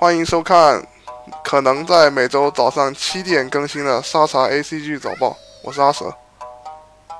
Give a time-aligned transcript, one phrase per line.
[0.00, 0.82] 欢迎收看
[1.44, 5.28] 可能在每周早上七点更新的《沙茶 ACG 早报》，
[5.62, 6.10] 我是阿蛇。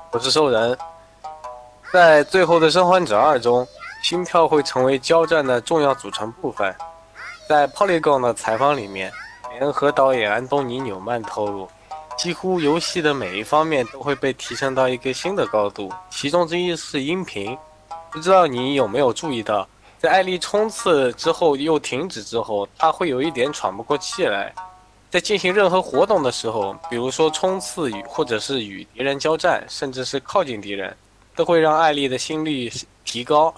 [0.09, 0.75] 我是兽人。
[1.93, 3.67] 在《最后的生还者二》中，
[4.01, 6.75] 心跳会成为交战的重要组成部分。
[7.47, 9.13] 在 Polygon 的采访里面，
[9.51, 11.69] 联合导演安东尼·纽曼透露，
[12.17, 17.55] 几乎游戏的每一方面都会被提升到一个新的高度，其中之一是音频。
[18.09, 19.67] 不知道你有没有注意到，
[20.01, 24.51] 在艾丽冲刺之后又停止之后，她会有一点喘不过气来。
[25.11, 30.97] 在进行任何活动的时候，比如说冲刺与或者是与敌人交战，甚至是靠近敌人，
[31.35, 32.67] 都会让艾丽的心率
[33.05, 33.53] 提高。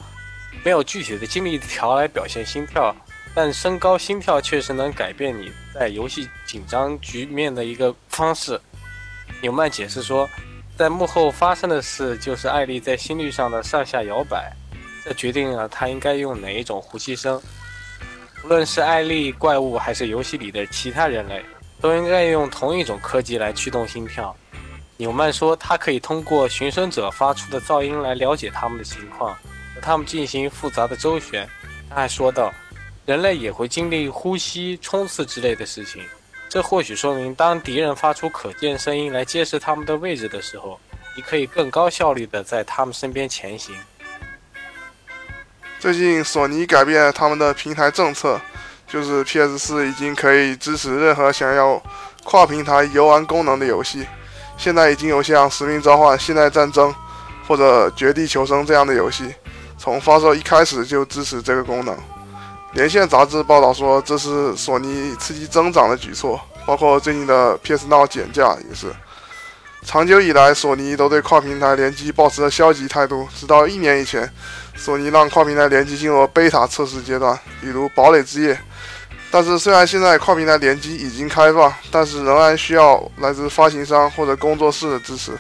[0.66, 2.94] 没有具体的精力条来表现心跳，
[3.34, 8.60] 但升高心跳确实能改变你在游戏紧张局面的一个方式。
[9.42, 10.30] 纽曼解释说。
[10.76, 14.52] 在幕后发生的事，就是艾丽在心率上的上下摇摆，
[15.04, 17.42] 这决定了他应该用哪一种呼吸声。
[18.44, 21.44] 无论是艾丽怪物，还是游戏里的其他人类，
[21.82, 24.36] 都应该用同一种科技来驱动心跳。
[24.98, 29.34] 纽曼说，他可以通过寻声者发出的噪音来了解他们的情况，
[29.74, 31.48] 和他们进行复杂的周旋。
[31.90, 32.54] 他还说道，
[33.06, 36.02] 人类也会经历呼吸、冲刺之类的事情。
[36.48, 40.80] 这或许说明，当敌人发出可见声音来揭示他们的位置的时候，
[41.16, 43.76] 你可以更高效率地在他们身边前行。
[45.84, 48.40] 最近，索尼改变了他们的平台政策，
[48.88, 51.84] 就是 PS4 已经可以支持任何想要
[52.24, 54.08] 跨平台游玩功能的游戏。
[54.58, 56.90] 现在已经有像《使命召唤：现代战争》
[57.46, 59.36] 或者《绝地求生》这样的游戏，
[59.78, 61.94] 从发售一开始就支持这个功能。
[62.72, 68.88] 连线杂志报道说，这是索尼刺激增长的举措，包括最近的 PS Now 减价也是。
[69.86, 74.30] 长久以来，索尼都对跨平台联机保持着消极态度，直到一年以前，
[74.76, 78.54] 索尼让跨平台联机进入贝塔测试阶段，比如《堡垒之夜》。
[79.30, 85.38] 但是，虽然现在跨平台联机已经开放，但是仍然需要来自发行商或者工作室的支持。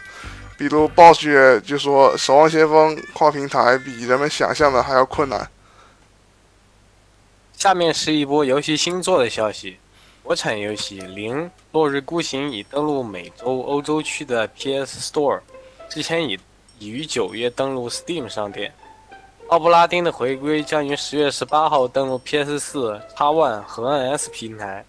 [0.57, 5.47] 比如暴雪就说，《守望先锋》跨平台比人们想象的还要困难。
[7.55, 9.77] 下面是一波游戏新作的消息：
[10.23, 15.41] 国产游戏《零落日孤行》已登陆美洲、欧洲区的 PS Store，
[15.89, 16.39] 之前已
[16.79, 18.73] 已于九月登陆 Steam 商店。
[19.49, 24.85] 奥布拉丁的回归将于十月十八号登陆 PS 四、X One 和 NS 平台。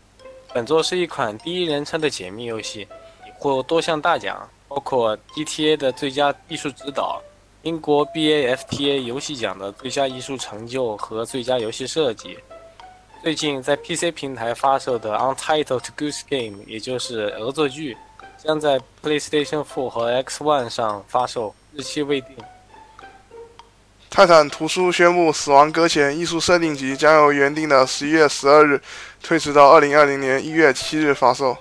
[0.52, 2.82] 本作是一款第一人称的解密游戏，
[3.26, 7.20] 已获多项大奖，包括 GTA 的最佳艺术指导、
[7.62, 12.38] 英国 BAFTA 游戏奖的最佳艺术成就和最佳游戏设计。
[13.24, 17.94] 最近在 PC 平台发售的《Untitled Goose Game》，也就是《恶作剧》，
[18.36, 22.36] 将在 PlayStation 4和 X One 上发售，日期未定。
[24.10, 28.78] 泰坦图书宣布，《死亡搁浅》艺术设定集将由原定的十一月十二日
[29.22, 31.56] 推迟到二零二零年一月七日发售。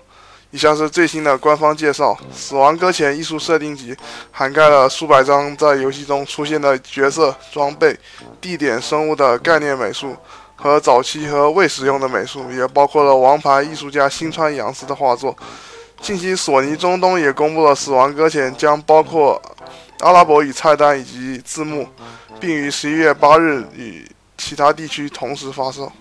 [0.52, 3.96] 以下是最新的官方介绍：《死亡搁浅》艺术设定集
[4.32, 7.98] 涵盖了数百张在游戏中出现的角色、装备、
[8.42, 10.14] 地点、生物的概念美术。
[10.64, 15.36] 和早期和未使用的美术，也包括了王牌艺术家新川洋司的画作。
[16.00, 19.42] 近期，索尼中东也公布了《死亡搁浅》将包括
[20.00, 21.86] 阿拉伯语菜单以及字幕，
[22.40, 25.92] 并于十一月八日与其他地区同时发售。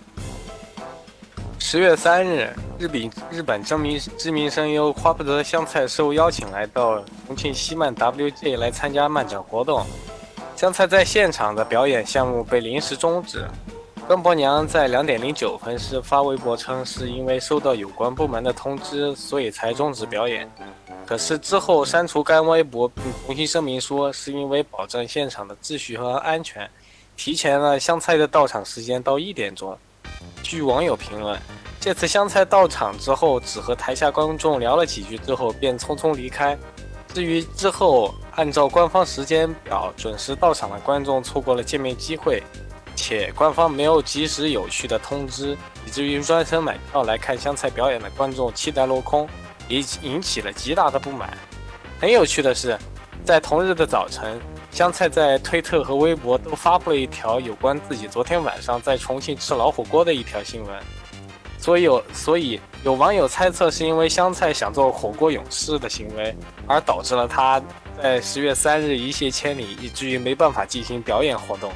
[1.59, 9.85] 十月三日，日本日本知名知名声优花不得香菜受邀请来到重庆西漫 WJ 来参加漫展活动。
[10.55, 13.45] 香菜在现场的表演项目被临时终止。
[14.07, 20.51] 关伯娘在两点零九分时发微博称，是因为收到有关部门的通知，所以才终止表演。
[21.07, 26.69] 可是之后删除该微博，并重新声明说，是因为保证现场的秩序和安全，
[27.17, 29.79] 提前了香菜的到场时间到一点钟。
[30.43, 31.39] 据网友评论，
[31.81, 36.59] 这次香菜到场之后，只和台下观众聊了几句之后，便匆匆离开。
[37.15, 42.43] 至于之后按照官方时间表准时到场的观众，错过了见面机会。
[43.13, 45.55] 且官方没有及时有序的通知，
[45.87, 49.29] 以至于专程买票来看香菜表演的观众期待落空，
[49.69, 51.37] 引引起了极大的不满。
[52.01, 52.79] 很有趣的是，
[53.23, 54.41] 在同日的早晨，
[54.71, 60.75] 香菜在推特和微博都发布了一条有关自己昨天晚上在重庆吃老火锅的一条新闻。
[61.59, 66.35] 所以有所以有网友猜测，是因为香菜想做火锅勇士的行为，
[66.67, 67.63] 而导致了他
[68.03, 71.71] 在十月三日一泻千里，以至于没办法进行表演活动。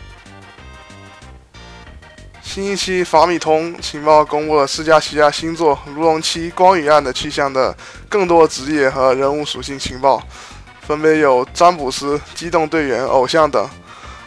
[2.57, 7.77] 新一期法米通情报公布了世嘉旗下新作《如龙七：光与暗的去向》的
[8.09, 10.23] 更多职业和人物属性情报，
[10.81, 13.69] 分别有占卜师、机动队员、偶像等。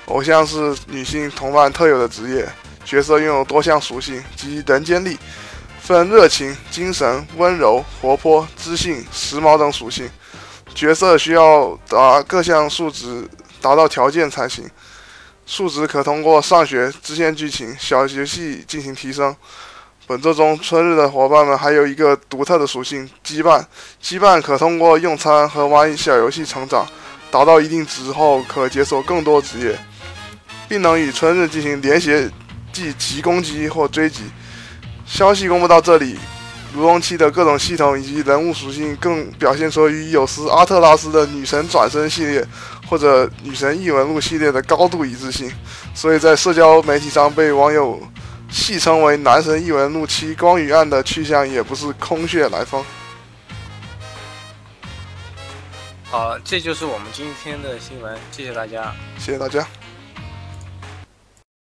[0.05, 2.47] 偶像是女性同伴特有的职业，
[2.85, 5.17] 角色拥有多项属性及人间力，
[5.81, 10.07] 分热情、精神、温柔、活泼、知性、时髦等属性。
[10.75, 13.27] 角色需要达各项数值
[13.59, 14.69] 达到条件才行，
[15.49, 19.35] 数值可通过上学、支线剧情、小游戏进行提升。
[20.05, 23.65] 本作中春日的伙伴们还有一个独特的属性——羁绊。
[23.99, 26.85] 羁绊可通过用餐和玩小游戏成长，
[27.31, 29.79] 达到一定值后可解锁更多职业，
[30.67, 32.29] 并能与春日进行连携
[32.71, 34.25] 即急攻击或追击。
[35.07, 36.19] 消息公布到这里，
[36.73, 42.45] 如龙七的各种系统以及人物属性更表现出与有斯阿特拉斯的女神转身系列
[42.87, 45.51] 或者女神异闻录系列的高度一致性，
[45.93, 47.99] 所以在社交媒体上被网友。
[48.51, 52.83] 戏称为“男神异闻录七光与暗”的去向也不是空穴来风。
[56.09, 59.63] 好，这就是我们今天的新闻，谢谢大家，谢谢大家。